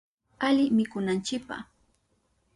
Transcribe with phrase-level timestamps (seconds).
[0.45, 1.57] Ali mikunanchipa.